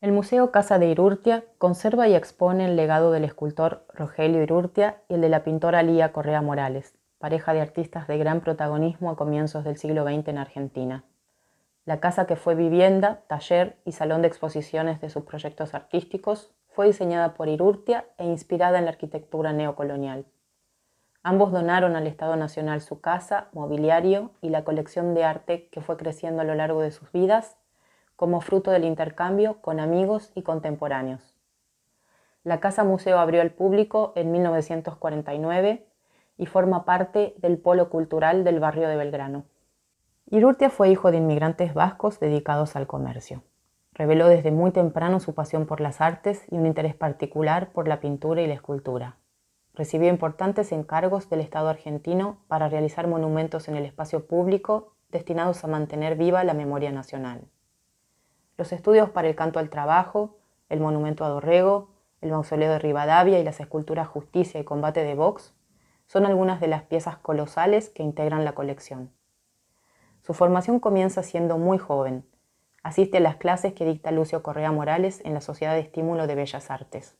El 0.00 0.12
Museo 0.12 0.50
Casa 0.50 0.78
de 0.78 0.86
Irurtia 0.86 1.44
conserva 1.58 2.08
y 2.08 2.14
expone 2.14 2.64
el 2.64 2.74
legado 2.74 3.12
del 3.12 3.22
escultor 3.22 3.84
Rogelio 3.92 4.42
Irurtia 4.42 5.02
y 5.10 5.14
el 5.14 5.20
de 5.20 5.28
la 5.28 5.44
pintora 5.44 5.82
Lía 5.82 6.10
Correa 6.10 6.40
Morales, 6.40 6.94
pareja 7.18 7.52
de 7.52 7.60
artistas 7.60 8.08
de 8.08 8.16
gran 8.16 8.40
protagonismo 8.40 9.10
a 9.10 9.16
comienzos 9.16 9.62
del 9.62 9.76
siglo 9.76 10.04
XX 10.04 10.28
en 10.28 10.38
Argentina. 10.38 11.04
La 11.84 12.00
casa 12.00 12.26
que 12.26 12.36
fue 12.36 12.54
vivienda, 12.54 13.24
taller 13.26 13.76
y 13.84 13.92
salón 13.92 14.22
de 14.22 14.28
exposiciones 14.28 15.02
de 15.02 15.10
sus 15.10 15.24
proyectos 15.24 15.74
artísticos 15.74 16.50
fue 16.68 16.86
diseñada 16.86 17.34
por 17.34 17.48
Irurtia 17.48 18.06
e 18.16 18.24
inspirada 18.24 18.78
en 18.78 18.86
la 18.86 18.92
arquitectura 18.92 19.52
neocolonial. 19.52 20.24
Ambos 21.22 21.52
donaron 21.52 21.94
al 21.94 22.06
Estado 22.06 22.36
Nacional 22.36 22.80
su 22.80 23.02
casa, 23.02 23.48
mobiliario 23.52 24.30
y 24.40 24.48
la 24.48 24.64
colección 24.64 25.12
de 25.12 25.24
arte 25.24 25.68
que 25.70 25.82
fue 25.82 25.98
creciendo 25.98 26.40
a 26.40 26.46
lo 26.46 26.54
largo 26.54 26.80
de 26.80 26.90
sus 26.90 27.12
vidas 27.12 27.58
como 28.20 28.42
fruto 28.42 28.70
del 28.70 28.84
intercambio 28.84 29.62
con 29.62 29.80
amigos 29.80 30.30
y 30.34 30.42
contemporáneos. 30.42 31.34
La 32.44 32.60
Casa 32.60 32.84
Museo 32.84 33.18
abrió 33.18 33.40
al 33.40 33.52
público 33.52 34.12
en 34.14 34.30
1949 34.30 35.86
y 36.36 36.44
forma 36.44 36.84
parte 36.84 37.32
del 37.38 37.56
polo 37.56 37.88
cultural 37.88 38.44
del 38.44 38.60
barrio 38.60 38.90
de 38.90 38.96
Belgrano. 38.96 39.44
Irurtia 40.26 40.68
fue 40.68 40.90
hijo 40.90 41.10
de 41.10 41.16
inmigrantes 41.16 41.72
vascos 41.72 42.20
dedicados 42.20 42.76
al 42.76 42.86
comercio. 42.86 43.42
Reveló 43.94 44.28
desde 44.28 44.50
muy 44.50 44.70
temprano 44.70 45.18
su 45.18 45.32
pasión 45.32 45.64
por 45.64 45.80
las 45.80 46.02
artes 46.02 46.44
y 46.50 46.56
un 46.56 46.66
interés 46.66 46.94
particular 46.94 47.72
por 47.72 47.88
la 47.88 48.00
pintura 48.00 48.42
y 48.42 48.46
la 48.46 48.52
escultura. 48.52 49.16
Recibió 49.72 50.10
importantes 50.10 50.72
encargos 50.72 51.30
del 51.30 51.40
Estado 51.40 51.70
argentino 51.70 52.36
para 52.48 52.68
realizar 52.68 53.06
monumentos 53.06 53.66
en 53.68 53.76
el 53.76 53.86
espacio 53.86 54.26
público 54.26 54.92
destinados 55.10 55.64
a 55.64 55.68
mantener 55.68 56.16
viva 56.16 56.44
la 56.44 56.52
memoria 56.52 56.92
nacional. 56.92 57.48
Los 58.60 58.74
estudios 58.74 59.08
para 59.08 59.26
el 59.26 59.34
canto 59.34 59.58
al 59.58 59.70
trabajo, 59.70 60.36
el 60.68 60.80
monumento 60.80 61.24
a 61.24 61.30
Dorrego, 61.30 61.88
el 62.20 62.30
mausoleo 62.30 62.70
de 62.70 62.78
Rivadavia 62.78 63.38
y 63.38 63.42
las 63.42 63.58
esculturas 63.58 64.06
Justicia 64.06 64.60
y 64.60 64.64
Combate 64.64 65.02
de 65.02 65.14
Vox 65.14 65.54
son 66.06 66.26
algunas 66.26 66.60
de 66.60 66.68
las 66.68 66.82
piezas 66.82 67.16
colosales 67.16 67.88
que 67.88 68.02
integran 68.02 68.44
la 68.44 68.52
colección. 68.52 69.14
Su 70.20 70.34
formación 70.34 70.78
comienza 70.78 71.22
siendo 71.22 71.56
muy 71.56 71.78
joven. 71.78 72.26
Asiste 72.82 73.16
a 73.16 73.20
las 73.20 73.36
clases 73.36 73.72
que 73.72 73.86
dicta 73.86 74.10
Lucio 74.10 74.42
Correa 74.42 74.72
Morales 74.72 75.22
en 75.24 75.32
la 75.32 75.40
Sociedad 75.40 75.72
de 75.72 75.80
Estímulo 75.80 76.26
de 76.26 76.34
Bellas 76.34 76.70
Artes. 76.70 77.16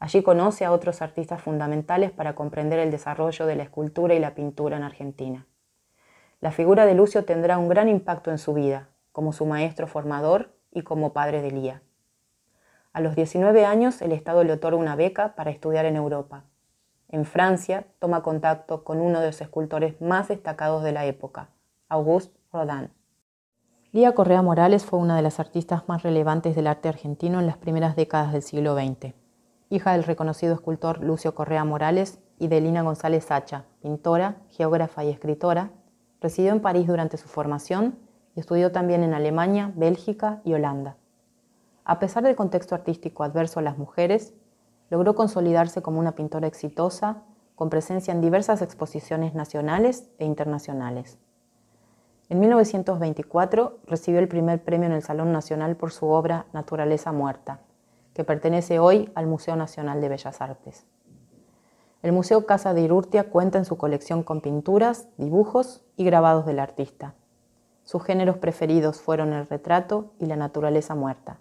Allí 0.00 0.24
conoce 0.24 0.64
a 0.64 0.72
otros 0.72 1.02
artistas 1.02 1.40
fundamentales 1.40 2.10
para 2.10 2.34
comprender 2.34 2.80
el 2.80 2.90
desarrollo 2.90 3.46
de 3.46 3.54
la 3.54 3.62
escultura 3.62 4.16
y 4.16 4.18
la 4.18 4.34
pintura 4.34 4.76
en 4.76 4.82
Argentina. 4.82 5.46
La 6.40 6.50
figura 6.50 6.84
de 6.84 6.94
Lucio 6.94 7.24
tendrá 7.24 7.58
un 7.58 7.68
gran 7.68 7.88
impacto 7.88 8.32
en 8.32 8.38
su 8.38 8.54
vida, 8.54 8.88
como 9.18 9.32
su 9.32 9.46
maestro 9.46 9.88
formador 9.88 10.57
y 10.70 10.82
como 10.82 11.12
padre 11.12 11.42
de 11.42 11.50
Lía. 11.50 11.82
A 12.92 13.00
los 13.00 13.14
19 13.14 13.64
años 13.64 14.02
el 14.02 14.12
Estado 14.12 14.44
le 14.44 14.52
otorga 14.52 14.78
una 14.78 14.96
beca 14.96 15.34
para 15.34 15.50
estudiar 15.50 15.84
en 15.84 15.96
Europa. 15.96 16.44
En 17.08 17.24
Francia 17.24 17.86
toma 17.98 18.22
contacto 18.22 18.84
con 18.84 19.00
uno 19.00 19.20
de 19.20 19.26
los 19.26 19.40
escultores 19.40 20.00
más 20.00 20.28
destacados 20.28 20.82
de 20.82 20.92
la 20.92 21.06
época, 21.06 21.48
Auguste 21.88 22.38
Rodin. 22.52 22.90
Lía 23.92 24.14
Correa 24.14 24.42
Morales 24.42 24.84
fue 24.84 24.98
una 24.98 25.16
de 25.16 25.22
las 25.22 25.40
artistas 25.40 25.88
más 25.88 26.02
relevantes 26.02 26.54
del 26.54 26.66
arte 26.66 26.90
argentino 26.90 27.40
en 27.40 27.46
las 27.46 27.56
primeras 27.56 27.96
décadas 27.96 28.32
del 28.32 28.42
siglo 28.42 28.74
XX. 28.74 29.14
Hija 29.70 29.92
del 29.92 30.04
reconocido 30.04 30.54
escultor 30.54 31.02
Lucio 31.02 31.34
Correa 31.34 31.64
Morales 31.64 32.18
y 32.38 32.48
de 32.48 32.60
Lina 32.60 32.82
González 32.82 33.24
Sacha, 33.24 33.64
pintora, 33.80 34.36
geógrafa 34.50 35.04
y 35.04 35.10
escritora, 35.10 35.70
residió 36.20 36.52
en 36.52 36.60
París 36.60 36.86
durante 36.86 37.16
su 37.16 37.28
formación 37.28 37.98
estudió 38.40 38.72
también 38.72 39.02
en 39.02 39.14
Alemania, 39.14 39.72
Bélgica 39.74 40.40
y 40.44 40.54
Holanda. 40.54 40.96
A 41.84 41.98
pesar 41.98 42.22
del 42.22 42.36
contexto 42.36 42.74
artístico 42.74 43.24
adverso 43.24 43.60
a 43.60 43.62
las 43.62 43.78
mujeres, 43.78 44.34
logró 44.90 45.14
consolidarse 45.14 45.82
como 45.82 45.98
una 46.00 46.14
pintora 46.14 46.46
exitosa, 46.46 47.22
con 47.54 47.70
presencia 47.70 48.12
en 48.12 48.20
diversas 48.20 48.62
exposiciones 48.62 49.34
nacionales 49.34 50.08
e 50.18 50.24
internacionales. 50.24 51.18
En 52.28 52.40
1924 52.40 53.78
recibió 53.86 54.20
el 54.20 54.28
primer 54.28 54.62
premio 54.62 54.86
en 54.86 54.92
el 54.92 55.02
Salón 55.02 55.32
Nacional 55.32 55.76
por 55.76 55.90
su 55.90 56.06
obra 56.08 56.46
Naturaleza 56.52 57.10
Muerta, 57.10 57.60
que 58.12 58.22
pertenece 58.22 58.78
hoy 58.78 59.10
al 59.14 59.26
Museo 59.26 59.56
Nacional 59.56 60.00
de 60.00 60.10
Bellas 60.10 60.40
Artes. 60.40 60.86
El 62.02 62.12
Museo 62.12 62.46
Casa 62.46 62.74
de 62.74 62.82
Irurtia 62.82 63.30
cuenta 63.30 63.58
en 63.58 63.64
su 63.64 63.76
colección 63.76 64.22
con 64.22 64.40
pinturas, 64.40 65.08
dibujos 65.16 65.82
y 65.96 66.04
grabados 66.04 66.46
del 66.46 66.60
artista. 66.60 67.14
Sus 67.88 68.04
géneros 68.04 68.36
preferidos 68.36 69.00
fueron 69.00 69.32
el 69.32 69.46
retrato 69.46 70.12
y 70.20 70.26
la 70.26 70.36
naturaleza 70.36 70.94
muerta, 70.94 71.38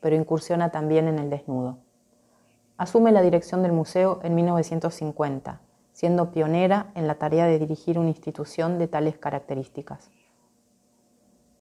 pero 0.00 0.14
incursiona 0.14 0.70
también 0.70 1.08
en 1.08 1.18
el 1.18 1.28
desnudo. 1.28 1.78
Asume 2.76 3.10
la 3.10 3.20
dirección 3.20 3.64
del 3.64 3.72
museo 3.72 4.20
en 4.22 4.36
1950, 4.36 5.60
siendo 5.90 6.30
pionera 6.30 6.92
en 6.94 7.08
la 7.08 7.16
tarea 7.16 7.46
de 7.46 7.58
dirigir 7.58 7.98
una 7.98 8.10
institución 8.10 8.78
de 8.78 8.86
tales 8.86 9.18
características. 9.18 10.12